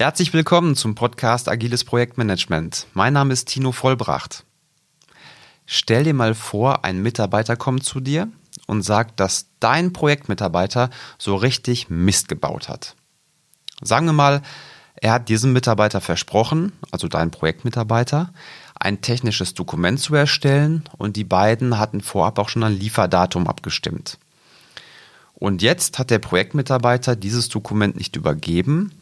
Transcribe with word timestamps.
Herzlich 0.00 0.32
willkommen 0.32 0.76
zum 0.76 0.94
Podcast 0.94 1.48
Agiles 1.48 1.82
Projektmanagement. 1.82 2.86
Mein 2.94 3.14
Name 3.14 3.32
ist 3.32 3.48
Tino 3.48 3.72
Vollbracht. 3.72 4.44
Stell 5.66 6.04
dir 6.04 6.14
mal 6.14 6.36
vor, 6.36 6.84
ein 6.84 7.02
Mitarbeiter 7.02 7.56
kommt 7.56 7.82
zu 7.82 7.98
dir 7.98 8.28
und 8.68 8.82
sagt, 8.82 9.18
dass 9.18 9.46
dein 9.58 9.92
Projektmitarbeiter 9.92 10.90
so 11.18 11.34
richtig 11.34 11.90
Mist 11.90 12.28
gebaut 12.28 12.68
hat. 12.68 12.94
Sagen 13.82 14.06
wir 14.06 14.12
mal, 14.12 14.42
er 14.94 15.14
hat 15.14 15.28
diesem 15.28 15.52
Mitarbeiter 15.52 16.00
versprochen, 16.00 16.70
also 16.92 17.08
dein 17.08 17.32
Projektmitarbeiter, 17.32 18.32
ein 18.76 19.00
technisches 19.00 19.54
Dokument 19.54 19.98
zu 19.98 20.14
erstellen 20.14 20.84
und 20.96 21.16
die 21.16 21.24
beiden 21.24 21.76
hatten 21.76 22.02
vorab 22.02 22.38
auch 22.38 22.50
schon 22.50 22.62
ein 22.62 22.78
Lieferdatum 22.78 23.48
abgestimmt. 23.48 24.16
Und 25.34 25.60
jetzt 25.60 25.98
hat 25.98 26.10
der 26.10 26.20
Projektmitarbeiter 26.20 27.16
dieses 27.16 27.48
Dokument 27.48 27.96
nicht 27.96 28.14
übergeben 28.14 28.92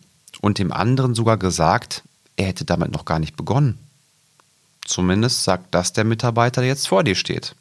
und 0.40 0.58
dem 0.58 0.72
anderen 0.72 1.14
sogar 1.14 1.36
gesagt, 1.36 2.02
er 2.36 2.46
hätte 2.46 2.64
damit 2.64 2.92
noch 2.92 3.04
gar 3.04 3.18
nicht 3.18 3.36
begonnen. 3.36 3.78
Zumindest 4.84 5.44
sagt 5.44 5.74
das 5.74 5.92
der 5.92 6.04
Mitarbeiter, 6.04 6.60
der 6.60 6.68
jetzt 6.68 6.88
vor 6.88 7.02
dir 7.02 7.14
steht. 7.14 7.54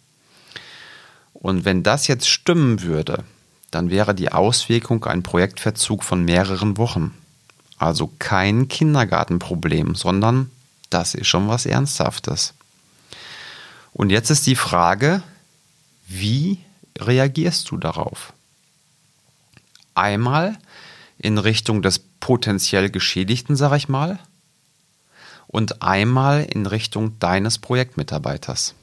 Und 1.34 1.66
wenn 1.66 1.84
das 1.84 2.08
jetzt 2.08 2.30
stimmen 2.30 2.82
würde, 2.82 3.24
dann 3.72 3.90
wäre 3.90 4.16
die 4.16 4.32
Auswirkung 4.32 5.04
ein 5.06 5.24
Projektverzug 5.24 6.04
von 6.04 6.24
mehreren 6.24 6.78
Wochen. 6.78 7.14
Also 7.78 8.12
kein 8.20 8.68
Kindergartenproblem, 8.68 9.96
sondern 9.96 10.50
das 10.90 11.14
ist 11.14 11.28
schon 11.28 11.48
was 11.48 11.66
Ernsthaftes. 11.66 12.54
Und 13.92 14.12
jetzt 14.12 14.30
ist 14.30 14.48
die 14.48 14.56
Frage, 14.56 15.24
wie 16.08 16.60
reagierst 16.98 17.70
du 17.72 17.78
darauf? 17.78 18.34
Einmal 19.94 20.58
in 21.18 21.38
Richtung 21.38 21.82
des 21.82 22.00
potenziell 22.26 22.90
Geschädigten, 22.90 23.56
sag 23.56 23.78
ich 23.78 23.88
mal, 23.88 24.18
und 25.46 25.84
einmal 25.84 26.44
in 26.44 26.66
Richtung 26.66 27.20
deines 27.20 27.60
Projektmitarbeiters. 27.60 28.74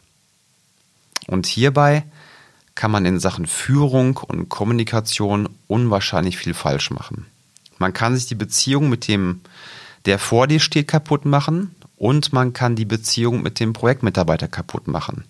Und 1.27 1.47
hierbei 1.47 2.05
kann 2.77 2.93
man 2.93 3.05
in 3.05 3.19
Sachen 3.19 3.49
Führung 3.49 4.17
und 4.19 4.49
Kommunikation 4.49 5.49
unwahrscheinlich 5.67 6.39
viel 6.39 6.55
falsch 6.55 6.93
machen. 6.93 7.27
Man 7.79 7.93
kann 7.93 8.15
sich 8.15 8.27
die 8.27 8.37
Beziehung 8.37 8.89
mit 8.89 9.09
dem, 9.09 9.41
der 10.05 10.21
vor 10.21 10.47
dir 10.47 10.61
steht, 10.61 10.87
kaputt 10.87 11.25
machen 11.25 11.75
und 11.97 12.33
man 12.33 12.53
kann 12.53 12.77
die 12.77 12.85
Beziehung 12.85 13.43
mit 13.43 13.59
dem 13.59 13.73
Projektmitarbeiter 13.73 14.47
kaputt 14.47 14.87
machen. 14.87 15.25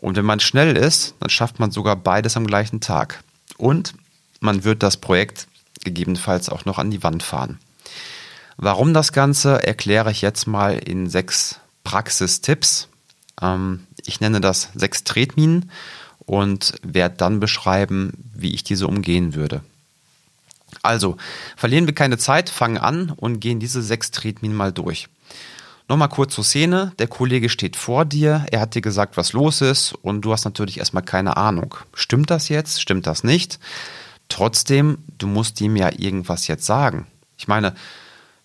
Und 0.00 0.16
wenn 0.16 0.24
man 0.24 0.40
schnell 0.40 0.76
ist, 0.76 1.14
dann 1.20 1.30
schafft 1.30 1.60
man 1.60 1.70
sogar 1.70 1.94
beides 1.94 2.36
am 2.36 2.48
gleichen 2.48 2.80
Tag. 2.80 3.22
Und 3.56 3.94
man 4.40 4.64
wird 4.64 4.82
das 4.82 4.96
Projekt 4.96 5.46
gegebenenfalls 5.86 6.48
auch 6.48 6.64
noch 6.64 6.78
an 6.78 6.90
die 6.90 7.02
Wand 7.02 7.22
fahren. 7.22 7.58
Warum 8.58 8.92
das 8.92 9.12
Ganze 9.12 9.62
erkläre 9.62 10.10
ich 10.10 10.20
jetzt 10.20 10.46
mal 10.46 10.76
in 10.76 11.08
sechs 11.08 11.60
Praxistipps. 11.84 12.88
Ähm, 13.40 13.86
ich 14.04 14.20
nenne 14.20 14.40
das 14.40 14.70
sechs 14.74 15.04
Tretminen 15.04 15.70
und 16.18 16.74
werde 16.82 17.16
dann 17.16 17.38
beschreiben, 17.38 18.12
wie 18.34 18.52
ich 18.54 18.64
diese 18.64 18.88
umgehen 18.88 19.34
würde. 19.34 19.62
Also, 20.82 21.16
verlieren 21.56 21.86
wir 21.86 21.94
keine 21.94 22.18
Zeit, 22.18 22.50
fangen 22.50 22.78
an 22.78 23.10
und 23.10 23.40
gehen 23.40 23.60
diese 23.60 23.82
sechs 23.82 24.10
Tretminen 24.10 24.56
mal 24.56 24.72
durch. 24.72 25.08
Nochmal 25.88 26.08
kurz 26.08 26.34
zur 26.34 26.42
Szene. 26.42 26.92
Der 26.98 27.06
Kollege 27.06 27.48
steht 27.48 27.76
vor 27.76 28.04
dir, 28.04 28.44
er 28.50 28.60
hat 28.60 28.74
dir 28.74 28.82
gesagt, 28.82 29.16
was 29.16 29.32
los 29.32 29.60
ist 29.60 29.92
und 29.92 30.22
du 30.22 30.32
hast 30.32 30.44
natürlich 30.44 30.78
erstmal 30.78 31.04
keine 31.04 31.36
Ahnung. 31.36 31.76
Stimmt 31.94 32.30
das 32.30 32.48
jetzt? 32.48 32.80
Stimmt 32.82 33.06
das 33.06 33.22
nicht? 33.22 33.60
Trotzdem, 34.28 34.98
du 35.18 35.26
musst 35.26 35.60
ihm 35.60 35.76
ja 35.76 35.90
irgendwas 35.92 36.46
jetzt 36.46 36.66
sagen. 36.66 37.06
Ich 37.36 37.48
meine, 37.48 37.74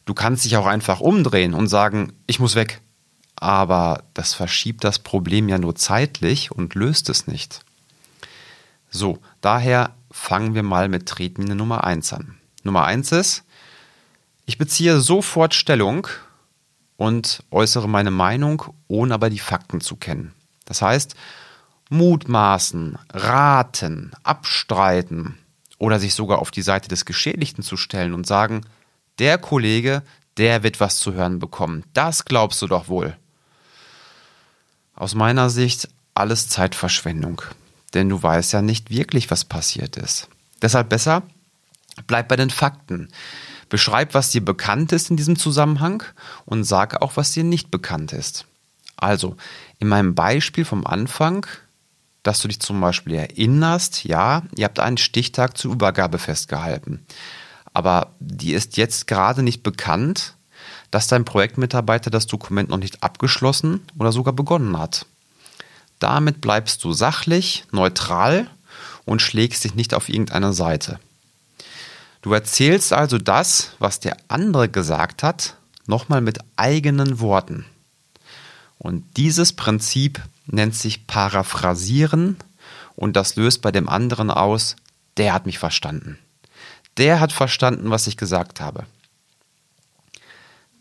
du 0.06 0.14
kannst 0.14 0.46
dich 0.46 0.58
auch 0.58 0.68
einfach 0.68 1.00
umdrehen 1.00 1.54
und 1.54 1.68
sagen, 1.68 2.14
ich 2.28 2.40
muss 2.40 2.56
weg. 2.56 2.82
Aber 3.36 4.04
das 4.14 4.34
verschiebt 4.34 4.84
das 4.84 5.00
Problem 5.00 5.50
ja 5.50 5.58
nur 5.58 5.76
zeitlich 5.76 6.52
und 6.52 6.76
löst 6.76 7.10
es 7.10 7.26
nicht. 7.26 7.62
So, 8.90 9.20
daher 9.40 9.96
fangen 10.12 10.54
wir 10.54 10.64
mal 10.64 10.90
mit 10.90 11.08
Tretmine 11.08 11.56
Nummer 11.56 11.84
1 11.84 12.14
an. 12.14 12.38
Nummer 12.64 12.86
1 12.86 13.12
ist, 13.14 13.44
ich 14.46 14.58
beziehe 14.58 15.00
sofort 15.00 15.56
Stellung 15.56 16.08
und 16.98 17.44
äußere 17.50 17.90
meine 17.90 18.12
Meinung, 18.12 18.64
ohne 18.88 19.14
aber 19.14 19.30
die 19.30 19.40
Fakten 19.40 19.82
zu 19.82 19.96
kennen. 19.96 20.34
Das 20.66 20.82
heißt, 20.82 21.16
mutmaßen, 21.90 22.98
raten, 23.12 24.12
abstreiten, 24.24 25.38
oder 25.82 26.00
sich 26.00 26.14
sogar 26.14 26.38
auf 26.38 26.52
die 26.52 26.62
Seite 26.62 26.90
des 26.90 27.06
Geschädigten 27.06 27.64
zu 27.64 27.76
stellen 27.76 28.14
und 28.14 28.28
sagen, 28.28 28.62
der 29.18 29.40
Kollege, 29.40 30.04
der 30.38 30.62
wird 30.62 30.80
was 30.80 31.00
zu 31.00 31.14
hören 31.14 31.40
bekommen. 31.40 31.84
Das 31.94 32.24
glaubst 32.24 32.62
du 32.62 32.68
doch 32.68 32.88
wohl. 32.88 33.18
Aus 34.94 35.16
meiner 35.16 35.50
Sicht 35.50 35.90
alles 36.14 36.50
Zeitverschwendung, 36.50 37.42
denn 37.96 38.10
du 38.10 38.22
weißt 38.22 38.54
ja 38.54 38.62
nicht 38.62 38.92
wirklich, 38.92 39.32
was 39.32 39.44
passiert 39.44 39.98
ist. 39.98 40.30
Deshalb 40.62 40.90
besser, 40.90 41.24
bleib 42.06 42.28
bei 42.28 42.36
den 42.36 42.52
Fakten. 42.52 43.08
Beschreib, 43.68 44.14
was 44.14 44.30
dir 44.30 44.46
bekannt 44.46 44.92
ist 44.92 45.10
in 45.10 45.18
diesem 45.18 45.36
Zusammenhang 45.36 46.04
und 46.46 46.64
sag 46.64 47.02
auch, 47.02 47.18
was 47.18 47.32
dir 47.32 47.44
nicht 47.44 47.72
bekannt 47.72 48.14
ist. 48.14 48.46
Also, 48.98 49.36
in 49.80 49.88
meinem 49.88 50.14
Beispiel 50.14 50.64
vom 50.64 50.86
Anfang 50.86 51.48
dass 52.24 52.42
du 52.42 52.48
dich 52.48 52.60
zum 52.60 52.80
Beispiel 52.80 53.16
erinnerst, 53.16 54.04
ja, 54.04 54.44
ihr 54.56 54.66
habt 54.66 54.80
einen 54.80 54.98
Stichtag 54.98 55.58
zur 55.58 55.74
Übergabe 55.74 56.20
festgehalten. 56.20 57.06
Aber 57.74 58.14
dir 58.20 58.58
ist 58.58 58.78
jetzt 58.78 59.08
gerade 59.08 59.44
nicht 59.44 59.64
bekannt, 59.64 60.36
dass 60.92 61.08
dein 61.08 61.26
Projektmitarbeiter 61.26 62.12
das 62.12 62.28
Dokument 62.28 62.70
noch 62.70 62.78
nicht 62.78 63.02
abgeschlossen 63.02 63.82
oder 63.98 64.12
sogar 64.12 64.34
begonnen 64.34 64.78
hat. 64.78 65.06
Damit 66.00 66.42
bleibst 66.42 66.84
du 66.84 66.94
sachlich, 66.94 67.66
neutral 67.72 68.48
und 69.06 69.22
schlägst 69.22 69.64
dich 69.64 69.76
nicht 69.76 69.94
auf 69.94 70.10
irgendeine 70.10 70.54
Seite. 70.54 71.00
Du 72.22 72.34
erzählst 72.34 72.94
also 72.94 73.18
das, 73.18 73.72
was 73.80 74.00
der 74.00 74.18
andere 74.28 74.70
gesagt 74.70 75.24
hat, 75.24 75.56
nochmal 75.88 76.22
mit 76.22 76.40
eigenen 76.56 77.20
Worten. 77.20 77.66
Und 78.78 79.06
dieses 79.18 79.54
Prinzip 79.54 80.22
nennt 80.54 80.76
sich 80.76 81.08
Paraphrasieren 81.08 82.38
und 82.96 83.16
das 83.16 83.36
löst 83.36 83.62
bei 83.62 83.72
dem 83.72 83.90
anderen 83.90 84.30
aus, 84.30 84.76
der 85.18 85.34
hat 85.34 85.46
mich 85.46 85.60
verstanden. 85.60 86.18
Der 86.98 87.20
hat 87.20 87.32
verstanden, 87.32 87.90
was 87.90 88.08
ich 88.08 88.18
gesagt 88.18 88.62
habe. 88.62 88.86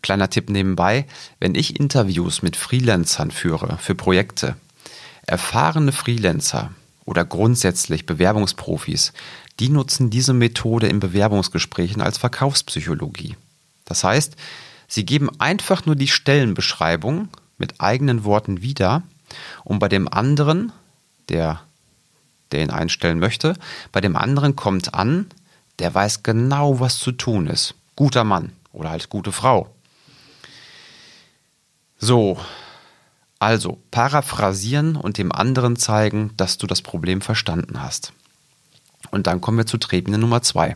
Kleiner 0.01 0.29
Tipp 0.29 0.49
nebenbei, 0.49 1.05
wenn 1.39 1.55
ich 1.55 1.79
Interviews 1.79 2.41
mit 2.41 2.55
Freelancern 2.55 3.31
führe 3.31 3.77
für 3.77 3.95
Projekte, 3.95 4.55
erfahrene 5.27 5.91
Freelancer 5.91 6.71
oder 7.05 7.23
grundsätzlich 7.23 8.05
Bewerbungsprofis, 8.05 9.13
die 9.59 9.69
nutzen 9.69 10.09
diese 10.09 10.33
Methode 10.33 10.87
in 10.87 10.99
Bewerbungsgesprächen 10.99 12.01
als 12.01 12.17
Verkaufspsychologie. 12.17 13.35
Das 13.85 14.03
heißt, 14.03 14.35
sie 14.87 15.05
geben 15.05 15.29
einfach 15.39 15.85
nur 15.85 15.95
die 15.95 16.07
Stellenbeschreibung 16.07 17.29
mit 17.57 17.79
eigenen 17.79 18.23
Worten 18.23 18.61
wieder 18.61 19.03
und 19.63 19.79
bei 19.79 19.89
dem 19.89 20.07
anderen, 20.07 20.71
der, 21.29 21.61
der 22.51 22.61
ihn 22.61 22.71
einstellen 22.71 23.19
möchte, 23.19 23.55
bei 23.91 24.01
dem 24.01 24.15
anderen 24.15 24.55
kommt 24.55 24.93
an, 24.93 25.27
der 25.79 25.93
weiß 25.93 26.23
genau, 26.23 26.79
was 26.79 26.99
zu 26.99 27.11
tun 27.11 27.47
ist. 27.47 27.75
Guter 27.95 28.23
Mann 28.23 28.51
oder 28.71 28.91
halt 28.91 29.09
gute 29.09 29.31
Frau. 29.31 29.69
So, 31.97 32.39
also 33.39 33.79
paraphrasieren 33.91 34.95
und 34.95 35.17
dem 35.17 35.31
anderen 35.31 35.75
zeigen, 35.75 36.31
dass 36.37 36.57
du 36.57 36.67
das 36.67 36.81
Problem 36.81 37.21
verstanden 37.21 37.81
hast. 37.81 38.13
Und 39.09 39.27
dann 39.27 39.41
kommen 39.41 39.57
wir 39.57 39.65
zu 39.65 39.77
Tretmine 39.77 40.17
Nummer 40.17 40.41
zwei. 40.41 40.75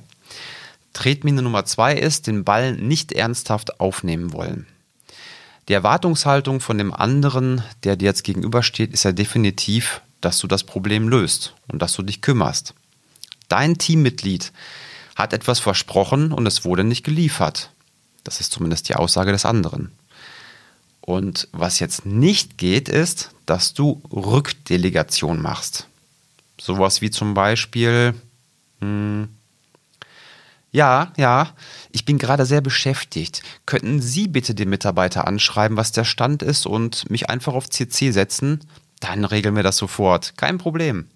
Tretmine 0.93 1.41
Nummer 1.41 1.65
zwei 1.65 1.93
ist, 1.93 2.27
den 2.27 2.43
Ball 2.43 2.73
nicht 2.73 3.11
ernsthaft 3.11 3.79
aufnehmen 3.79 4.33
wollen. 4.33 4.65
Die 5.67 5.73
Erwartungshaltung 5.73 6.59
von 6.59 6.77
dem 6.77 6.93
anderen, 6.93 7.63
der 7.83 7.95
dir 7.95 8.05
jetzt 8.05 8.23
gegenübersteht, 8.23 8.93
ist 8.93 9.03
ja 9.03 9.11
definitiv, 9.11 10.01
dass 10.21 10.37
du 10.39 10.47
das 10.47 10.63
Problem 10.63 11.09
löst 11.09 11.55
und 11.67 11.81
dass 11.81 11.93
du 11.93 12.03
dich 12.03 12.21
kümmerst. 12.21 12.73
Dein 13.47 13.77
Teammitglied 13.77 14.51
hat 15.15 15.33
etwas 15.33 15.59
versprochen 15.59 16.31
und 16.31 16.45
es 16.45 16.65
wurde 16.65 16.83
nicht 16.83 17.03
geliefert. 17.03 17.71
Das 18.23 18.41
ist 18.41 18.51
zumindest 18.51 18.89
die 18.89 18.95
Aussage 18.95 19.31
des 19.31 19.45
anderen. 19.45 19.91
Und 21.01 21.47
was 21.51 21.79
jetzt 21.79 22.05
nicht 22.05 22.57
geht, 22.57 22.89
ist, 22.89 23.31
dass 23.45 23.73
du 23.73 24.01
Rückdelegation 24.11 25.41
machst. 25.41 25.87
Sowas 26.59 27.01
wie 27.01 27.11
zum 27.11 27.33
Beispiel, 27.35 28.15
hm, 28.81 29.29
ja, 30.75 31.13
ja, 31.15 31.53
ich 31.91 32.03
bin 32.03 32.17
gerade 32.17 32.45
sehr 32.45 32.59
beschäftigt. 32.59 33.41
Könnten 33.65 34.01
Sie 34.01 34.27
bitte 34.27 34.53
den 34.53 34.69
Mitarbeiter 34.69 35.25
anschreiben, 35.25 35.77
was 35.77 35.93
der 35.93 36.03
Stand 36.03 36.43
ist 36.43 36.65
und 36.65 37.09
mich 37.09 37.29
einfach 37.29 37.53
auf 37.53 37.69
CC 37.69 38.11
setzen? 38.11 38.59
Dann 38.99 39.23
regeln 39.23 39.55
wir 39.55 39.63
das 39.63 39.77
sofort. 39.77 40.35
Kein 40.35 40.57
Problem. 40.57 41.07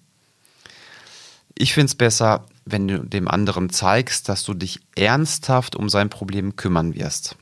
Ich 1.56 1.74
finde 1.74 1.88
es 1.88 1.96
besser, 1.96 2.46
wenn 2.64 2.88
du 2.88 3.00
dem 3.00 3.28
anderen 3.28 3.70
zeigst, 3.70 4.30
dass 4.30 4.46
du 4.46 4.54
dich 4.54 4.80
ernsthaft 4.96 5.76
um 5.76 5.90
sein 5.90 6.10
Problem 6.10 6.56
kümmern 6.56 6.96
wirst. 6.96 7.36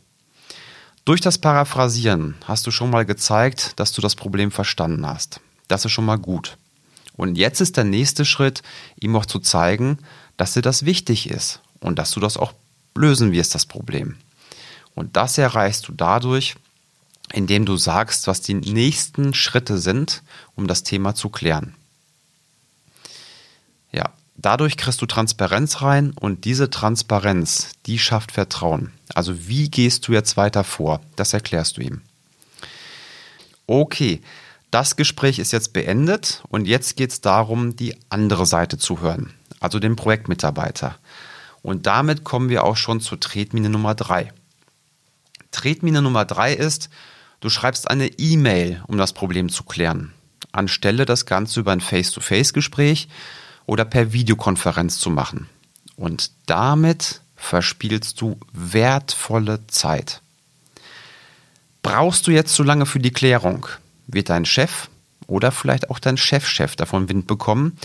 Durch 1.06 1.22
das 1.22 1.38
Paraphrasieren 1.38 2.34
hast 2.46 2.66
du 2.66 2.72
schon 2.72 2.90
mal 2.90 3.06
gezeigt, 3.06 3.74
dass 3.80 3.92
du 3.92 4.02
das 4.02 4.16
Problem 4.16 4.50
verstanden 4.50 5.06
hast. 5.06 5.40
Das 5.68 5.86
ist 5.86 5.92
schon 5.92 6.06
mal 6.06 6.18
gut. 6.18 6.58
Und 7.16 7.38
jetzt 7.38 7.62
ist 7.62 7.78
der 7.78 7.84
nächste 7.84 8.26
Schritt, 8.26 8.64
ihm 9.00 9.16
auch 9.16 9.28
zu 9.28 9.38
zeigen, 9.38 10.00
dass 10.36 10.54
dir 10.54 10.64
das 10.64 10.84
wichtig 10.84 11.30
ist 11.30 11.62
und 11.88 11.98
dass 11.98 12.12
du 12.12 12.20
das 12.20 12.38
auch 12.38 12.54
lösen 12.96 13.32
wirst, 13.32 13.56
das 13.56 13.66
Problem. 13.66 14.18
Und 14.94 15.16
das 15.16 15.38
erreichst 15.38 15.88
du 15.88 15.94
dadurch, 15.94 16.56
indem 17.34 17.66
du 17.66 17.78
sagst, 17.78 18.28
was 18.28 18.42
die 18.42 18.54
nächsten 18.54 19.34
Schritte 19.34 19.78
sind, 19.78 20.24
um 20.56 20.68
das 20.68 20.84
Thema 20.84 21.14
zu 21.16 21.30
klären. 21.30 21.76
Ja, 23.92 24.12
dadurch 24.36 24.78
kriegst 24.78 25.02
du 25.02 25.06
Transparenz 25.06 25.82
rein 25.82 26.12
und 26.12 26.46
diese 26.46 26.70
Transparenz, 26.70 27.72
die 27.86 28.00
schafft 28.00 28.32
Vertrauen. 28.32 28.92
Also 29.14 29.48
wie 29.48 29.70
gehst 29.70 30.08
du 30.08 30.14
jetzt 30.14 30.38
weiter 30.38 30.64
vor? 30.64 31.02
Das 31.16 31.34
erklärst 31.34 31.78
du 31.78 31.82
ihm. 31.82 32.02
Okay, 33.66 34.22
das 34.72 34.96
Gespräch 34.96 35.40
ist 35.40 35.52
jetzt 35.52 35.74
beendet 35.74 36.44
und 36.50 36.68
jetzt 36.68 36.96
geht 36.96 37.12
es 37.12 37.22
darum, 37.22 37.76
die 37.76 37.96
andere 38.10 38.46
Seite 38.46 38.78
zu 38.78 39.02
hören, 39.02 39.34
also 39.60 39.80
den 39.80 39.96
Projektmitarbeiter. 39.96 40.98
Und 41.62 41.86
damit 41.86 42.24
kommen 42.24 42.50
wir 42.50 42.64
auch 42.64 42.78
schon 42.78 43.02
zur 43.02 43.20
Tretmine 43.20 43.70
Nummer 43.70 43.96
drei. 43.96 44.32
Tretmine 45.52 46.02
Nummer 46.02 46.26
drei 46.26 46.54
ist, 46.54 46.90
du 47.40 47.50
schreibst 47.50 47.90
eine 47.90 48.08
E-Mail, 48.08 48.84
um 48.88 48.98
das 48.98 49.14
Problem 49.14 49.50
zu 49.50 49.64
klären, 49.64 50.14
anstelle 50.52 51.06
das 51.06 51.26
Ganze 51.26 51.60
über 51.60 51.72
ein 51.72 51.82
Face-to-Face-Gespräch 51.82 53.08
oder 53.66 53.86
per 53.86 54.14
Videokonferenz 54.14 55.00
zu 55.00 55.10
machen. 55.10 55.50
Und 55.96 56.32
damit 56.46 57.22
verspielst 57.36 58.22
du 58.22 58.40
wertvolle 58.54 59.66
Zeit. 59.68 60.22
Brauchst 61.82 62.28
du 62.28 62.32
jetzt 62.32 62.54
zu 62.54 62.64
lange 62.64 62.86
für 62.86 63.00
die 63.00 63.12
Klärung, 63.12 63.68
wird 64.08 64.30
dein 64.30 64.46
Chef 64.46 64.90
oder 65.28 65.52
vielleicht 65.52 65.90
auch 65.90 66.00
dein 66.00 66.18
Chefchef 66.18 66.76
davon 66.76 67.10
Wind 67.10 67.28
bekommen 67.28 67.78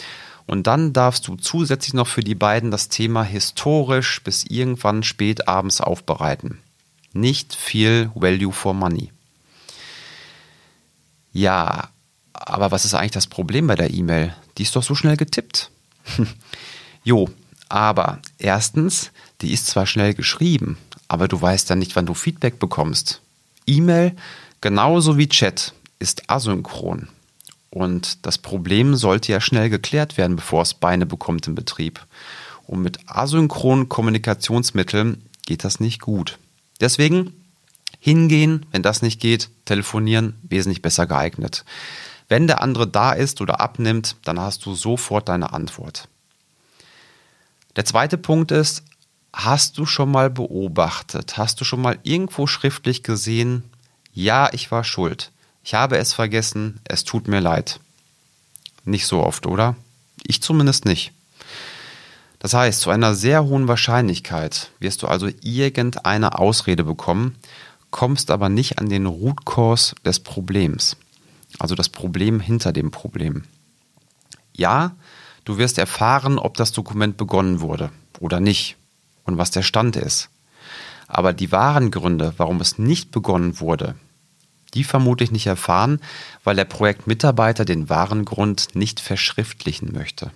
und 0.46 0.66
dann 0.66 0.92
darfst 0.92 1.26
du 1.28 1.36
zusätzlich 1.36 1.94
noch 1.94 2.06
für 2.06 2.22
die 2.22 2.34
beiden 2.34 2.70
das 2.70 2.88
Thema 2.88 3.22
historisch 3.22 4.22
bis 4.22 4.44
irgendwann 4.44 5.02
spät 5.02 5.48
abends 5.48 5.80
aufbereiten. 5.80 6.58
Nicht 7.12 7.54
viel 7.54 8.10
Value 8.14 8.52
for 8.52 8.74
Money. 8.74 9.12
Ja, 11.32 11.88
aber 12.32 12.70
was 12.70 12.84
ist 12.84 12.94
eigentlich 12.94 13.12
das 13.12 13.26
Problem 13.26 13.66
bei 13.66 13.74
der 13.74 13.90
E-Mail? 13.90 14.34
Die 14.58 14.62
ist 14.62 14.76
doch 14.76 14.82
so 14.82 14.94
schnell 14.94 15.16
getippt. 15.16 15.70
jo, 17.04 17.28
aber 17.68 18.18
erstens, 18.38 19.12
die 19.40 19.52
ist 19.52 19.66
zwar 19.66 19.86
schnell 19.86 20.14
geschrieben, 20.14 20.76
aber 21.08 21.28
du 21.28 21.40
weißt 21.40 21.70
dann 21.70 21.78
nicht, 21.78 21.96
wann 21.96 22.06
du 22.06 22.14
Feedback 22.14 22.58
bekommst. 22.58 23.22
E-Mail, 23.66 24.14
genauso 24.60 25.16
wie 25.16 25.28
Chat, 25.28 25.72
ist 25.98 26.28
asynchron. 26.28 27.08
Und 27.72 28.26
das 28.26 28.36
Problem 28.36 28.96
sollte 28.96 29.32
ja 29.32 29.40
schnell 29.40 29.70
geklärt 29.70 30.18
werden, 30.18 30.36
bevor 30.36 30.60
es 30.60 30.74
Beine 30.74 31.06
bekommt 31.06 31.46
im 31.46 31.54
Betrieb. 31.54 32.04
Und 32.66 32.82
mit 32.82 32.98
asynchronen 33.06 33.88
Kommunikationsmitteln 33.88 35.22
geht 35.46 35.64
das 35.64 35.80
nicht 35.80 36.02
gut. 36.02 36.38
Deswegen 36.82 37.32
hingehen, 37.98 38.66
wenn 38.72 38.82
das 38.82 39.00
nicht 39.00 39.20
geht, 39.20 39.48
telefonieren, 39.64 40.34
wesentlich 40.42 40.82
besser 40.82 41.06
geeignet. 41.06 41.64
Wenn 42.28 42.46
der 42.46 42.60
andere 42.60 42.86
da 42.86 43.12
ist 43.12 43.40
oder 43.40 43.62
abnimmt, 43.62 44.16
dann 44.22 44.38
hast 44.38 44.66
du 44.66 44.74
sofort 44.74 45.30
deine 45.30 45.54
Antwort. 45.54 46.08
Der 47.76 47.86
zweite 47.86 48.18
Punkt 48.18 48.50
ist, 48.50 48.84
hast 49.32 49.78
du 49.78 49.86
schon 49.86 50.10
mal 50.10 50.28
beobachtet, 50.28 51.38
hast 51.38 51.58
du 51.58 51.64
schon 51.64 51.80
mal 51.80 51.98
irgendwo 52.02 52.46
schriftlich 52.46 53.02
gesehen, 53.02 53.62
ja, 54.12 54.50
ich 54.52 54.70
war 54.70 54.84
schuld, 54.84 55.32
ich 55.64 55.74
habe 55.74 55.98
es 55.98 56.12
vergessen, 56.12 56.80
es 56.84 57.04
tut 57.04 57.28
mir 57.28 57.40
leid. 57.40 57.80
Nicht 58.84 59.06
so 59.06 59.22
oft, 59.22 59.46
oder? 59.46 59.76
Ich 60.24 60.42
zumindest 60.42 60.84
nicht. 60.84 61.12
Das 62.38 62.54
heißt, 62.54 62.80
zu 62.80 62.90
einer 62.90 63.14
sehr 63.14 63.44
hohen 63.44 63.68
Wahrscheinlichkeit 63.68 64.72
wirst 64.80 65.02
du 65.02 65.06
also 65.06 65.28
irgendeine 65.42 66.38
Ausrede 66.38 66.82
bekommen, 66.82 67.36
kommst 67.90 68.32
aber 68.32 68.48
nicht 68.48 68.80
an 68.80 68.88
den 68.88 69.06
Root 69.06 69.44
Cause 69.44 69.94
des 70.04 70.18
Problems. 70.18 70.96
Also 71.60 71.76
das 71.76 71.88
Problem 71.88 72.40
hinter 72.40 72.72
dem 72.72 72.90
Problem. 72.90 73.44
Ja, 74.54 74.96
du 75.44 75.58
wirst 75.58 75.78
erfahren, 75.78 76.38
ob 76.38 76.56
das 76.56 76.72
Dokument 76.72 77.16
begonnen 77.16 77.60
wurde 77.60 77.90
oder 78.18 78.40
nicht 78.40 78.76
und 79.24 79.38
was 79.38 79.52
der 79.52 79.62
Stand 79.62 79.94
ist. 79.94 80.28
Aber 81.06 81.32
die 81.32 81.52
wahren 81.52 81.90
Gründe, 81.90 82.34
warum 82.38 82.60
es 82.60 82.78
nicht 82.78 83.12
begonnen 83.12 83.60
wurde, 83.60 83.94
die 84.74 84.84
vermutlich 84.84 85.30
nicht 85.30 85.46
erfahren, 85.46 86.00
weil 86.44 86.56
der 86.56 86.64
Projektmitarbeiter 86.64 87.64
den 87.64 87.88
wahren 87.88 88.24
Grund 88.24 88.74
nicht 88.74 89.00
verschriftlichen 89.00 89.92
möchte. 89.92 90.30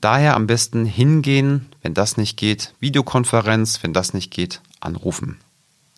Daher 0.00 0.34
am 0.34 0.46
besten 0.46 0.84
hingehen, 0.84 1.66
wenn 1.82 1.94
das 1.94 2.16
nicht 2.16 2.36
geht, 2.36 2.74
Videokonferenz, 2.80 3.82
wenn 3.82 3.92
das 3.92 4.14
nicht 4.14 4.32
geht, 4.32 4.60
anrufen. 4.80 5.38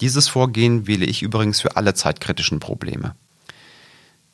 Dieses 0.01 0.29
Vorgehen 0.29 0.87
wähle 0.87 1.07
ich 1.07 1.23
übrigens 1.23 1.61
für 1.61 1.77
alle 1.77 1.95
zeitkritischen 1.95 2.61
Probleme. 2.61 3.15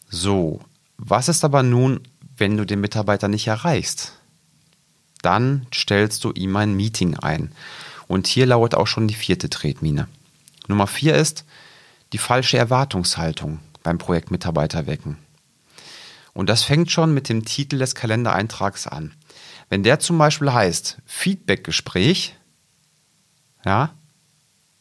So, 0.09 0.61
was 0.97 1.29
ist 1.29 1.45
aber 1.45 1.63
nun, 1.63 2.01
wenn 2.37 2.57
du 2.57 2.65
den 2.65 2.81
Mitarbeiter 2.81 3.29
nicht 3.29 3.47
erreichst? 3.47 4.15
Dann 5.23 5.67
stellst 5.73 6.25
du 6.25 6.33
ihm 6.33 6.57
ein 6.57 6.75
Meeting 6.75 7.15
ein. 7.17 7.53
Und 8.09 8.27
hier 8.27 8.47
lauert 8.47 8.75
auch 8.75 8.87
schon 8.87 9.07
die 9.07 9.15
vierte 9.15 9.51
Tretmine. 9.51 10.09
Nummer 10.67 10.89
vier 10.89 11.15
ist 11.15 11.45
die 12.13 12.19
falsche 12.19 12.59
Erwartungshaltung 12.59 13.61
beim 13.83 13.99
Projektmitarbeiter 13.99 14.87
wecken. 14.87 15.19
Und 16.33 16.49
das 16.49 16.63
fängt 16.63 16.91
schon 16.91 17.13
mit 17.13 17.29
dem 17.29 17.45
Titel 17.45 17.79
des 17.79 17.95
Kalendereintrags 17.95 18.87
an. 18.87 19.13
Wenn 19.69 19.83
der 19.83 20.01
zum 20.01 20.19
Beispiel 20.19 20.53
heißt 20.53 20.99
Feedbackgespräch, 21.07 22.35
ja, 23.65 23.95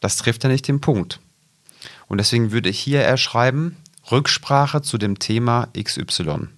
das 0.00 0.16
trifft 0.16 0.44
ja 0.44 0.50
nicht 0.50 0.66
den 0.68 0.80
Punkt. 0.80 1.20
Und 2.08 2.18
deswegen 2.18 2.50
würde 2.50 2.68
ich 2.68 2.80
hier 2.80 3.02
eher 3.02 3.16
schreiben 3.16 3.76
Rücksprache 4.10 4.82
zu 4.82 4.98
dem 4.98 5.18
Thema 5.18 5.68
XY. 5.80 6.48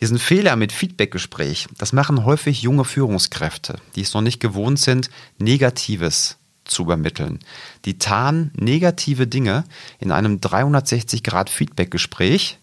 Diesen 0.00 0.18
Fehler 0.18 0.56
mit 0.56 0.72
Feedbackgespräch, 0.72 1.68
das 1.78 1.92
machen 1.92 2.24
häufig 2.24 2.62
junge 2.62 2.84
Führungskräfte, 2.84 3.78
die 3.94 4.00
es 4.00 4.14
noch 4.14 4.22
nicht 4.22 4.40
gewohnt 4.40 4.80
sind, 4.80 5.08
Negatives 5.38 6.36
zu 6.64 6.82
übermitteln. 6.82 7.40
Die 7.84 7.98
tarnen 7.98 8.52
negative 8.56 9.26
Dinge 9.26 9.64
in 9.98 10.12
einem 10.12 10.38
360-Grad-Feedback-Gespräch, 10.38 12.58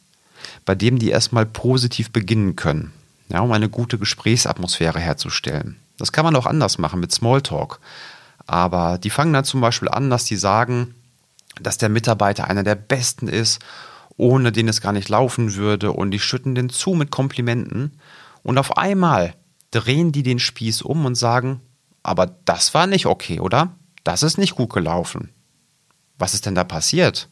bei 0.65 0.75
dem 0.75 0.99
die 0.99 1.09
erstmal 1.09 1.45
positiv 1.45 2.11
beginnen 2.11 2.55
können 2.55 2.93
ja, 3.31 3.39
um 3.39 3.51
eine 3.51 3.69
gute 3.69 3.97
Gesprächsatmosphäre 3.97 4.99
herzustellen. 4.99 5.77
Das 5.97 6.11
kann 6.11 6.25
man 6.25 6.35
auch 6.35 6.45
anders 6.45 6.77
machen 6.77 6.99
mit 6.99 7.11
Smalltalk. 7.11 7.79
Aber 8.45 8.97
die 8.97 9.09
fangen 9.09 9.33
dann 9.33 9.45
zum 9.45 9.61
Beispiel 9.61 9.89
an, 9.89 10.09
dass 10.09 10.25
die 10.25 10.35
sagen, 10.35 10.95
dass 11.61 11.77
der 11.77 11.89
Mitarbeiter 11.89 12.47
einer 12.47 12.63
der 12.63 12.75
Besten 12.75 13.27
ist, 13.27 13.59
ohne 14.17 14.51
den 14.51 14.67
es 14.67 14.81
gar 14.81 14.91
nicht 14.91 15.09
laufen 15.09 15.55
würde, 15.55 15.91
und 15.91 16.11
die 16.11 16.19
schütten 16.19 16.55
den 16.55 16.69
zu 16.69 16.91
mit 16.91 17.11
Komplimenten. 17.11 17.99
Und 18.43 18.57
auf 18.57 18.77
einmal 18.77 19.35
drehen 19.71 20.11
die 20.11 20.23
den 20.23 20.39
Spieß 20.39 20.81
um 20.81 21.05
und 21.05 21.15
sagen, 21.15 21.61
aber 22.03 22.27
das 22.45 22.73
war 22.73 22.87
nicht 22.87 23.05
okay, 23.05 23.39
oder? 23.39 23.75
Das 24.03 24.23
ist 24.23 24.37
nicht 24.37 24.55
gut 24.55 24.71
gelaufen. 24.73 25.29
Was 26.17 26.33
ist 26.33 26.45
denn 26.45 26.55
da 26.55 26.63
passiert? 26.63 27.29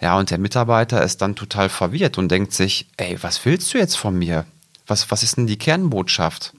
Ja, 0.00 0.16
und 0.16 0.30
der 0.30 0.38
Mitarbeiter 0.38 1.02
ist 1.02 1.22
dann 1.22 1.34
total 1.34 1.68
verwirrt 1.68 2.18
und 2.18 2.28
denkt 2.28 2.52
sich, 2.52 2.88
ey, 2.96 3.22
was 3.22 3.44
willst 3.44 3.74
du 3.74 3.78
jetzt 3.78 3.96
von 3.96 4.16
mir? 4.16 4.46
Was, 4.86 5.10
was 5.10 5.22
ist 5.22 5.36
denn 5.36 5.46
die 5.46 5.58
Kernbotschaft? 5.58 6.54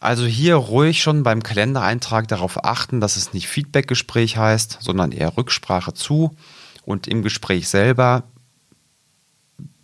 Also 0.00 0.26
hier 0.26 0.56
ruhig 0.56 1.02
schon 1.02 1.22
beim 1.22 1.42
Kalendereintrag 1.42 2.28
darauf 2.28 2.62
achten, 2.64 3.00
dass 3.00 3.16
es 3.16 3.32
nicht 3.32 3.48
Feedbackgespräch 3.48 4.36
heißt, 4.36 4.78
sondern 4.80 5.12
eher 5.12 5.36
Rücksprache 5.36 5.94
zu 5.94 6.36
und 6.84 7.08
im 7.08 7.22
Gespräch 7.22 7.68
selber 7.68 8.24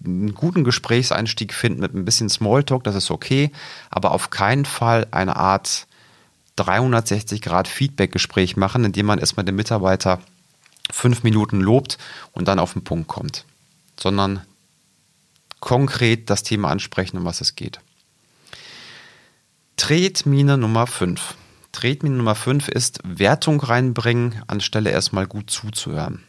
einen 0.05 0.35
guten 0.35 0.65
Gesprächseinstieg 0.65 1.53
finden 1.53 1.81
mit 1.81 1.95
ein 1.95 2.05
bisschen 2.05 2.29
Smalltalk, 2.29 2.85
das 2.85 2.95
ist 2.95 3.11
okay, 3.11 3.51
aber 3.91 4.13
auf 4.13 4.31
keinen 4.31 4.65
Fall 4.65 5.07
eine 5.11 5.37
Art 5.37 5.87
360 6.61 7.41
Grad 7.43 7.69
Feedbackgespräch 7.69 8.57
machen, 8.57 8.85
indem 8.85 9.07
man 9.07 9.19
erstmal 9.19 9.45
den 9.45 9.57
Mitarbeiter 9.57 10.21
fünf 10.91 11.23
Minuten 11.23 11.61
lobt 11.61 11.99
und 12.33 12.49
dann 12.49 12.59
auf 12.59 12.73
den 12.75 12.85
Punkt 12.85 13.09
kommt, 13.09 13.45
sondern 13.99 14.43
konkret 15.61 16.31
das 16.31 16.43
Thema 16.43 16.69
ansprechen, 16.71 17.19
um 17.19 17.25
was 17.25 17.41
es 17.41 17.57
geht. 17.57 17.81
Tretmine 19.77 20.59
Nummer 20.59 20.87
5. 20.87 21.35
Tretmine 21.73 22.17
Nummer 22.17 22.35
5 22.35 22.69
ist 22.69 23.01
Wertung 23.05 23.61
reinbringen, 23.61 24.43
anstelle 24.47 24.91
erstmal 24.91 25.27
gut 25.27 25.51
zuzuhören. 25.51 26.25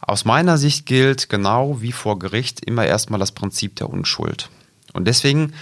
Aus 0.00 0.24
meiner 0.24 0.56
Sicht 0.56 0.86
gilt 0.86 1.28
genau 1.28 1.82
wie 1.82 1.92
vor 1.92 2.18
Gericht 2.18 2.64
immer 2.64 2.86
erstmal 2.86 3.20
das 3.20 3.32
Prinzip 3.32 3.76
der 3.76 3.90
Unschuld. 3.90 4.48
Und 4.92 5.04
deswegen 5.06 5.52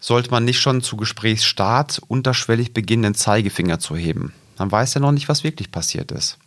sollte 0.00 0.30
man 0.30 0.44
nicht 0.44 0.60
schon 0.60 0.82
zu 0.82 0.96
Gesprächsstart 0.96 2.00
unterschwellig 2.08 2.72
beginnen, 2.74 3.02
den 3.02 3.14
Zeigefinger 3.14 3.78
zu 3.78 3.96
heben. 3.96 4.32
Man 4.58 4.70
weiß 4.70 4.94
ja 4.94 5.00
noch 5.00 5.12
nicht, 5.12 5.28
was 5.28 5.44
wirklich 5.44 5.70
passiert 5.70 6.12
ist. 6.12 6.38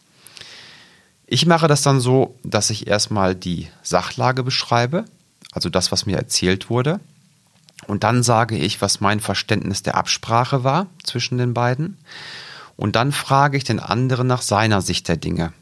Ich 1.27 1.46
mache 1.46 1.68
das 1.68 1.84
dann 1.84 2.00
so, 2.00 2.36
dass 2.44 2.72
ich 2.72 2.88
erstmal 2.88 3.36
die 3.36 3.68
Sachlage 3.84 4.44
beschreibe, 4.44 5.06
also 5.51 5.70
das, 5.70 5.91
was 5.91 6.06
mir 6.06 6.18
erzählt 6.18 6.70
wurde. 6.70 7.00
Und 7.88 8.03
dann 8.03 8.24
sage 8.24 8.58
ich, 8.58 8.82
was 8.82 9.00
mein 9.00 9.20
Verständnis 9.20 9.84
der 9.84 9.96
Absprache 9.96 10.63
war 10.63 10.88
zwischen 11.03 11.38
den 11.38 11.53
beiden. 11.53 11.98
Und 12.75 12.96
dann 12.96 13.12
frage 13.12 13.58
ich 13.58 13.63
den 13.63 13.79
anderen 13.79 14.27
nach 14.27 14.41
seiner 14.41 14.82
Sicht 14.82 15.08
der 15.08 15.18
Dinge. 15.18 15.53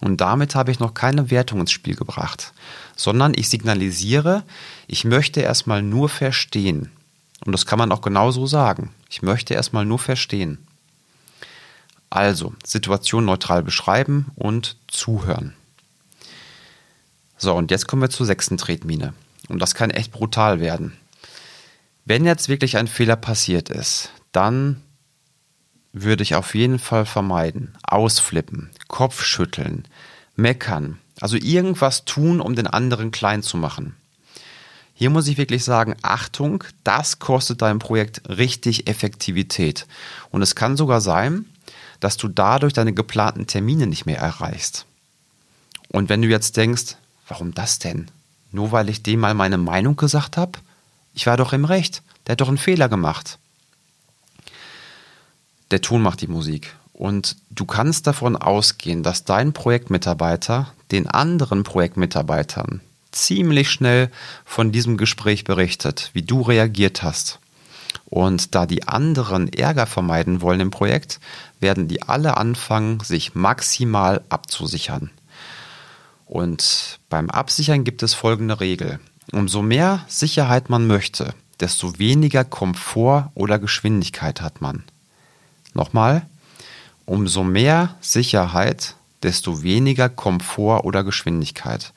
Und 0.00 0.20
damit 0.20 0.54
habe 0.54 0.70
ich 0.70 0.80
noch 0.80 0.94
keine 0.94 1.30
Wertung 1.30 1.60
ins 1.60 1.70
Spiel 1.70 1.94
gebracht, 1.94 2.52
sondern 2.96 3.32
ich 3.36 3.48
signalisiere, 3.48 4.42
ich 4.86 5.04
möchte 5.04 5.40
erstmal 5.40 5.82
nur 5.82 6.08
verstehen. 6.08 6.90
Und 7.44 7.52
das 7.52 7.66
kann 7.66 7.78
man 7.78 7.92
auch 7.92 8.00
genauso 8.00 8.46
sagen. 8.46 8.94
Ich 9.08 9.22
möchte 9.22 9.54
erstmal 9.54 9.84
nur 9.84 9.98
verstehen. 9.98 10.58
Also, 12.10 12.54
Situation 12.64 13.24
neutral 13.24 13.62
beschreiben 13.62 14.30
und 14.36 14.76
zuhören. 14.86 15.54
So, 17.36 17.54
und 17.54 17.70
jetzt 17.70 17.88
kommen 17.88 18.02
wir 18.02 18.10
zur 18.10 18.26
sechsten 18.26 18.58
Tretmine. 18.58 19.14
Und 19.48 19.60
das 19.60 19.74
kann 19.74 19.90
echt 19.90 20.12
brutal 20.12 20.60
werden. 20.60 20.96
Wenn 22.04 22.24
jetzt 22.24 22.48
wirklich 22.48 22.76
ein 22.76 22.86
Fehler 22.86 23.16
passiert 23.16 23.68
ist, 23.68 24.10
dann 24.32 24.82
würde 25.92 26.22
ich 26.22 26.34
auf 26.34 26.54
jeden 26.54 26.78
Fall 26.78 27.06
vermeiden. 27.06 27.74
Ausflippen, 27.82 28.70
Kopfschütteln, 28.88 29.86
meckern. 30.36 30.98
Also 31.20 31.36
irgendwas 31.36 32.04
tun, 32.04 32.40
um 32.40 32.54
den 32.54 32.66
anderen 32.66 33.10
klein 33.10 33.42
zu 33.42 33.56
machen. 33.56 33.94
Hier 34.94 35.10
muss 35.10 35.26
ich 35.28 35.38
wirklich 35.38 35.64
sagen, 35.64 35.96
Achtung, 36.02 36.64
das 36.84 37.18
kostet 37.18 37.62
deinem 37.62 37.78
Projekt 37.78 38.22
richtig 38.28 38.88
Effektivität. 38.88 39.86
Und 40.30 40.42
es 40.42 40.54
kann 40.54 40.76
sogar 40.76 41.00
sein, 41.00 41.46
dass 42.00 42.16
du 42.16 42.28
dadurch 42.28 42.72
deine 42.72 42.92
geplanten 42.92 43.46
Termine 43.46 43.86
nicht 43.86 44.06
mehr 44.06 44.18
erreichst. 44.18 44.86
Und 45.88 46.08
wenn 46.08 46.22
du 46.22 46.28
jetzt 46.28 46.56
denkst, 46.56 46.96
warum 47.28 47.54
das 47.54 47.78
denn? 47.78 48.10
Nur 48.50 48.72
weil 48.72 48.88
ich 48.88 49.02
dem 49.02 49.20
mal 49.20 49.34
meine 49.34 49.58
Meinung 49.58 49.96
gesagt 49.96 50.36
habe? 50.36 50.58
Ich 51.14 51.26
war 51.26 51.36
doch 51.36 51.52
im 51.52 51.64
Recht. 51.64 52.02
Der 52.26 52.32
hat 52.32 52.40
doch 52.40 52.48
einen 52.48 52.58
Fehler 52.58 52.88
gemacht. 52.88 53.38
Der 55.70 55.80
Ton 55.80 56.02
macht 56.02 56.20
die 56.20 56.26
Musik. 56.28 56.74
Und 56.92 57.36
du 57.50 57.64
kannst 57.64 58.06
davon 58.06 58.36
ausgehen, 58.36 59.02
dass 59.02 59.24
dein 59.24 59.52
Projektmitarbeiter 59.52 60.72
den 60.90 61.08
anderen 61.08 61.62
Projektmitarbeitern 61.62 62.80
ziemlich 63.12 63.70
schnell 63.70 64.10
von 64.44 64.72
diesem 64.72 64.96
Gespräch 64.96 65.44
berichtet, 65.44 66.10
wie 66.12 66.22
du 66.22 66.42
reagiert 66.42 67.02
hast. 67.02 67.38
Und 68.06 68.54
da 68.54 68.66
die 68.66 68.88
anderen 68.88 69.52
Ärger 69.52 69.86
vermeiden 69.86 70.40
wollen 70.40 70.60
im 70.60 70.70
Projekt, 70.70 71.20
werden 71.60 71.88
die 71.88 72.02
alle 72.02 72.36
anfangen, 72.36 73.00
sich 73.00 73.34
maximal 73.34 74.22
abzusichern. 74.28 75.10
Und 76.26 76.98
beim 77.08 77.30
Absichern 77.30 77.84
gibt 77.84 78.02
es 78.02 78.14
folgende 78.14 78.60
Regel. 78.60 79.00
Umso 79.32 79.62
mehr 79.62 80.04
Sicherheit 80.08 80.70
man 80.70 80.86
möchte, 80.86 81.34
desto 81.60 81.98
weniger 81.98 82.44
Komfort 82.44 83.30
oder 83.34 83.58
Geschwindigkeit 83.58 84.40
hat 84.40 84.60
man. 84.60 84.82
Nochmal, 85.74 86.26
umso 87.06 87.44
mehr 87.44 87.96
Sicherheit, 88.00 88.94
desto 89.22 89.62
weniger 89.62 90.08
Komfort 90.08 90.84
oder 90.84 91.04
Geschwindigkeit. 91.04 91.92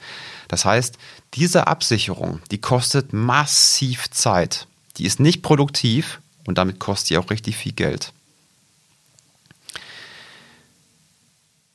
Das 0.48 0.66
heißt, 0.66 0.98
diese 1.34 1.68
Absicherung, 1.68 2.42
die 2.52 2.60
kostet 2.60 3.14
massiv 3.14 4.10
Zeit 4.12 4.68
die 4.98 5.06
ist 5.06 5.20
nicht 5.20 5.42
produktiv 5.42 6.22
und 6.46 6.58
damit 6.58 6.80
kostet 6.80 7.10
die 7.10 7.18
auch 7.18 7.30
richtig 7.30 7.58
viel 7.58 7.74
Geld. 7.74 8.14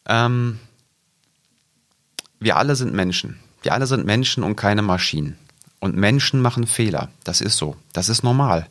Ähm, 0.06 0.58
wir 2.38 2.56
alle 2.56 2.76
sind 2.76 2.94
Menschen. 2.94 3.38
Wir 3.62 3.74
alle 3.74 3.86
sind 3.86 4.06
Menschen 4.06 4.42
und 4.42 4.56
keine 4.56 4.82
Maschinen. 4.82 5.36
Und 5.80 5.96
Menschen 5.96 6.40
machen 6.40 6.66
Fehler. 6.66 7.10
Das 7.24 7.40
ist 7.40 7.56
so. 7.56 7.76
Das 7.92 8.08
ist 8.08 8.22
normal. 8.22 8.68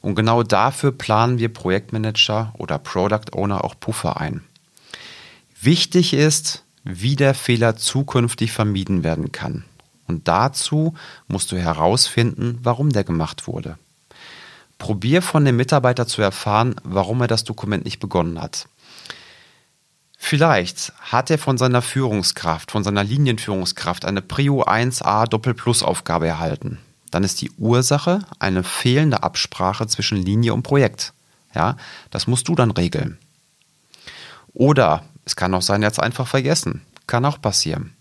Und 0.00 0.14
genau 0.14 0.42
dafür 0.42 0.92
planen 0.92 1.38
wir 1.38 1.52
Projektmanager 1.52 2.54
oder 2.58 2.78
Product 2.78 3.32
Owner 3.32 3.64
auch 3.64 3.78
Puffer 3.78 4.20
ein. 4.20 4.42
Wichtig 5.60 6.12
ist, 6.12 6.64
wie 6.86 7.16
der 7.16 7.34
Fehler 7.34 7.76
zukünftig 7.76 8.52
vermieden 8.52 9.02
werden 9.02 9.32
kann. 9.32 9.64
Und 10.06 10.28
dazu 10.28 10.94
musst 11.26 11.50
du 11.50 11.56
herausfinden, 11.58 12.60
warum 12.62 12.90
der 12.90 13.02
gemacht 13.02 13.48
wurde. 13.48 13.76
Probier 14.78 15.20
von 15.20 15.44
dem 15.44 15.56
Mitarbeiter 15.56 16.06
zu 16.06 16.22
erfahren, 16.22 16.76
warum 16.84 17.20
er 17.20 17.26
das 17.26 17.42
Dokument 17.42 17.84
nicht 17.84 17.98
begonnen 17.98 18.40
hat. 18.40 18.68
Vielleicht 20.16 20.92
hat 21.00 21.30
er 21.30 21.38
von 21.38 21.58
seiner 21.58 21.82
Führungskraft, 21.82 22.70
von 22.70 22.84
seiner 22.84 23.02
Linienführungskraft 23.02 24.04
eine 24.04 24.22
Prio 24.22 24.62
1a 24.62 25.26
Doppelplus 25.26 25.82
Aufgabe 25.82 26.28
erhalten. 26.28 26.78
Dann 27.10 27.24
ist 27.24 27.40
die 27.40 27.50
Ursache 27.58 28.20
eine 28.38 28.62
fehlende 28.62 29.24
Absprache 29.24 29.86
zwischen 29.88 30.18
Linie 30.18 30.54
und 30.54 30.62
Projekt. 30.62 31.12
Ja, 31.54 31.76
das 32.10 32.26
musst 32.26 32.46
du 32.48 32.54
dann 32.54 32.70
regeln. 32.70 33.18
Oder 34.52 35.02
es 35.26 35.36
kann 35.36 35.52
auch 35.54 35.62
sein, 35.62 35.82
er 35.82 35.88
hat 35.88 35.94
es 35.94 35.98
einfach 35.98 36.26
vergessen. 36.26 36.82
Kann 37.06 37.24
auch 37.26 37.40
passieren. 37.40 37.92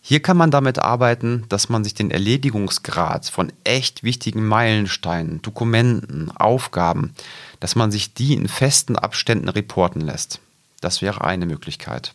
Hier 0.00 0.20
kann 0.20 0.36
man 0.36 0.50
damit 0.50 0.78
arbeiten, 0.78 1.44
dass 1.48 1.68
man 1.68 1.84
sich 1.84 1.94
den 1.94 2.10
Erledigungsgrad 2.10 3.26
von 3.26 3.52
echt 3.62 4.02
wichtigen 4.02 4.46
Meilensteinen, 4.46 5.40
Dokumenten, 5.40 6.30
Aufgaben, 6.30 7.14
dass 7.60 7.74
man 7.74 7.90
sich 7.90 8.12
die 8.12 8.34
in 8.34 8.48
festen 8.48 8.96
Abständen 8.96 9.48
reporten 9.48 10.00
lässt. 10.00 10.40
Das 10.80 11.00
wäre 11.00 11.24
eine 11.24 11.46
Möglichkeit. 11.46 12.12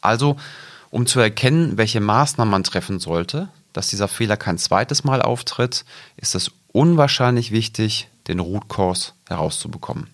Also, 0.00 0.36
um 0.90 1.06
zu 1.06 1.20
erkennen, 1.20 1.78
welche 1.78 2.00
Maßnahmen 2.00 2.50
man 2.50 2.64
treffen 2.64 2.98
sollte, 2.98 3.48
dass 3.72 3.88
dieser 3.88 4.08
Fehler 4.08 4.36
kein 4.36 4.58
zweites 4.58 5.04
Mal 5.04 5.22
auftritt, 5.22 5.84
ist 6.16 6.34
es 6.34 6.50
unwahrscheinlich 6.72 7.52
wichtig, 7.52 8.08
den 8.26 8.40
Root 8.40 8.68
Cause 8.68 9.12
herauszubekommen. 9.28 10.08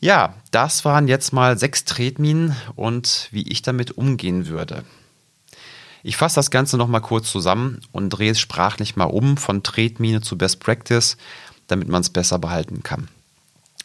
Ja, 0.00 0.34
das 0.50 0.86
waren 0.86 1.08
jetzt 1.08 1.34
mal 1.34 1.58
sechs 1.58 1.84
Tretminen 1.84 2.56
und 2.74 3.28
wie 3.32 3.46
ich 3.46 3.60
damit 3.60 3.98
umgehen 3.98 4.46
würde. 4.46 4.82
Ich 6.02 6.16
fasse 6.16 6.36
das 6.36 6.50
Ganze 6.50 6.78
nochmal 6.78 7.02
kurz 7.02 7.30
zusammen 7.30 7.82
und 7.92 8.08
drehe 8.08 8.32
es 8.32 8.40
sprachlich 8.40 8.96
mal 8.96 9.04
um 9.04 9.36
von 9.36 9.62
Tretmine 9.62 10.22
zu 10.22 10.38
Best 10.38 10.60
Practice, 10.60 11.18
damit 11.66 11.88
man 11.88 12.00
es 12.00 12.08
besser 12.08 12.38
behalten 12.38 12.82
kann. 12.82 13.08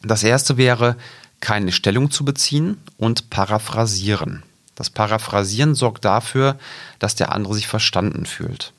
Das 0.02 0.22
erste 0.22 0.56
wäre, 0.56 0.96
keine 1.40 1.70
Stellung 1.70 2.10
zu 2.10 2.24
beziehen 2.24 2.78
und 2.96 3.28
paraphrasieren. 3.28 4.42
Das 4.74 4.88
Paraphrasieren 4.88 5.74
sorgt 5.74 6.06
dafür, 6.06 6.58
dass 6.98 7.14
der 7.14 7.32
andere 7.32 7.54
sich 7.54 7.66
verstanden 7.66 8.24
fühlt. 8.24 8.72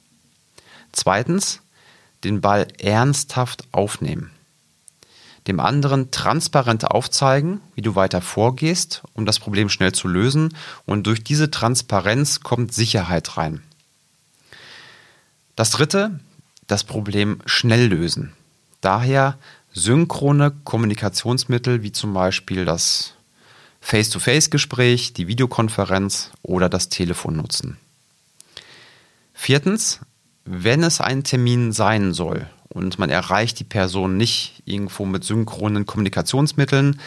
Zweitens, 0.92 1.62
den 2.24 2.42
Ball 2.42 2.68
ernsthaft 2.80 3.68
aufnehmen 3.72 4.32
dem 5.48 5.60
anderen 5.60 6.12
transparent 6.12 6.86
aufzeigen, 6.86 7.62
wie 7.76 7.82
du 7.82 7.96
weiter 7.96 8.22
vorgehst, 8.22 9.04
um 9.14 9.26
das 9.26 9.40
Problem 9.40 9.70
schnell 9.70 9.94
zu 9.94 10.08
lösen. 10.08 10.56
Und 10.86 11.08
durch 11.08 11.24
diese 11.24 11.50
Transparenz 11.50 12.42
kommt 12.42 12.74
Sicherheit 12.74 13.38
rein. 13.38 13.64
Das 15.56 15.72
dritte, 15.72 16.20
das 16.68 16.84
Problem 16.84 17.40
schnell 17.46 17.88
lösen. 17.88 18.34
Daher 18.82 19.38
synchrone 19.74 20.52
Kommunikationsmittel 20.64 21.84
wie 21.84 21.92
zum 21.92 22.14
Beispiel 22.14 22.66
das 22.66 23.14
Face-to-Face-Gespräch, 23.82 25.14
die 25.14 25.28
Videokonferenz 25.28 26.32
oder 26.42 26.68
das 26.68 26.90
Telefon 26.90 27.38
nutzen. 27.38 27.78
Viertens, 29.34 30.00
wenn 30.46 30.84
es 30.84 31.00
ein 31.00 31.24
Termin 31.24 31.72
sein 31.72 32.14
soll 32.14 32.50
und 32.78 33.00
man 33.00 33.10
erreicht 33.10 33.60
die 33.60 33.64
Person 33.64 34.18
nicht 34.18 34.62
irgendwo 34.66 35.06
mit 35.06 35.24
synchronen 35.24 35.88
Kommunikationsmitteln, 35.88 37.00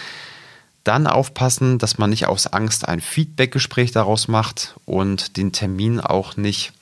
dann 0.83 1.07
aufpassen, 1.07 1.79
dass 1.79 1.97
man 1.97 2.11
nicht 2.11 2.27
aus 2.27 2.49
Angst 2.49 2.89
ein 2.89 3.01
Feedbackgespräch 3.01 3.93
daraus 3.93 4.27
macht 4.27 4.75
und 4.85 5.37
den 5.37 5.53
Termin 5.53 6.01
auch 6.01 6.37
nicht 6.37 6.73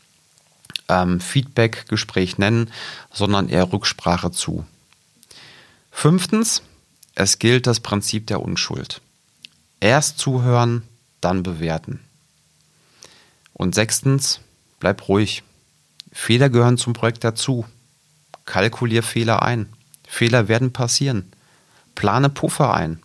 ähm, 0.88 1.20
Feedbackgespräch 1.20 2.38
nennen, 2.38 2.70
sondern 3.12 3.50
eher 3.50 3.70
Rücksprache 3.70 4.30
zu. 4.30 4.64
Fünftens, 5.90 6.62
es 7.14 7.38
gilt 7.38 7.66
das 7.66 7.80
Prinzip 7.80 8.26
der 8.28 8.40
Unschuld. 8.40 9.02
Erst 9.80 10.18
zuhören, 10.18 10.82
dann 11.20 11.42
bewerten. 11.42 12.00
Und 13.52 13.74
sechstens, 13.74 14.40
bleib 14.80 15.08
ruhig. 15.08 15.42
Fehler 16.10 16.48
gehören 16.48 16.78
zum 16.78 16.94
Projekt 16.94 17.22
dazu. 17.24 17.66
Kalkulier 18.48 19.02
Fehler 19.02 19.42
ein. 19.42 19.68
Fehler 20.08 20.48
werden 20.48 20.72
passieren. 20.72 21.30
Plane 21.94 22.30
Puffer 22.30 22.72
ein. 22.72 23.02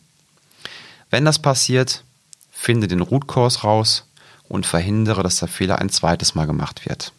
Wenn 1.09 1.25
das 1.25 1.37
passiert, 1.37 2.05
finde 2.49 2.87
den 2.87 3.01
Root 3.01 3.27
Cause 3.27 3.59
raus 3.59 4.07
und 4.47 4.65
verhindere, 4.65 5.21
dass 5.21 5.39
der 5.39 5.49
Fehler 5.49 5.79
ein 5.79 5.89
zweites 5.89 6.33
Mal 6.33 6.47
gemacht 6.47 6.87
wird. 6.87 7.11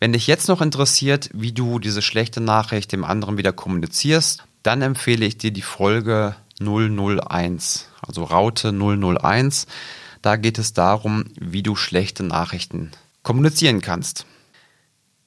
Wenn 0.00 0.14
dich 0.14 0.26
jetzt 0.26 0.48
noch 0.48 0.62
interessiert, 0.62 1.28
wie 1.34 1.52
du 1.52 1.78
diese 1.78 2.00
schlechte 2.00 2.40
Nachricht 2.40 2.90
dem 2.92 3.04
anderen 3.04 3.36
wieder 3.36 3.52
kommunizierst, 3.52 4.44
dann 4.62 4.80
empfehle 4.80 5.26
ich 5.26 5.36
dir 5.36 5.50
die 5.50 5.60
Folge 5.60 6.36
001, 6.58 7.90
also 8.00 8.24
Raute 8.24 8.72
001. 8.72 9.66
Da 10.22 10.36
geht 10.36 10.58
es 10.58 10.72
darum, 10.72 11.26
wie 11.38 11.62
du 11.62 11.76
schlechte 11.76 12.22
Nachrichten 12.22 12.92
kommunizieren 13.22 13.82
kannst. 13.82 14.24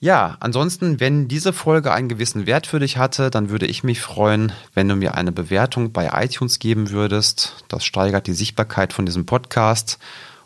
Ja, 0.03 0.35
ansonsten, 0.39 0.99
wenn 0.99 1.27
diese 1.27 1.53
Folge 1.53 1.93
einen 1.93 2.09
gewissen 2.09 2.47
Wert 2.47 2.65
für 2.65 2.79
dich 2.79 2.97
hatte, 2.97 3.29
dann 3.29 3.51
würde 3.51 3.67
ich 3.67 3.83
mich 3.83 4.01
freuen, 4.01 4.51
wenn 4.73 4.89
du 4.89 4.95
mir 4.95 5.13
eine 5.13 5.31
Bewertung 5.31 5.91
bei 5.91 6.09
iTunes 6.25 6.57
geben 6.57 6.89
würdest. 6.89 7.63
Das 7.67 7.85
steigert 7.85 8.25
die 8.25 8.33
Sichtbarkeit 8.33 8.93
von 8.93 9.05
diesem 9.05 9.27
Podcast 9.27 9.99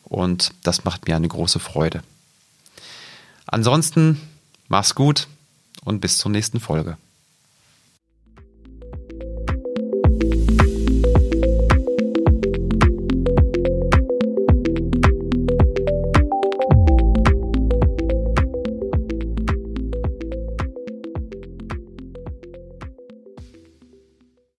und 0.04 0.52
das 0.64 0.84
macht 0.84 1.08
mir 1.08 1.16
eine 1.16 1.30
große 1.30 1.60
Freude. 1.60 2.04
Ansonsten, 3.48 4.20
mach's 4.68 4.94
gut 4.94 5.30
und 5.86 6.02
bis 6.02 6.18
zur 6.18 6.32
nächsten 6.32 6.60
Folge. 6.60 6.98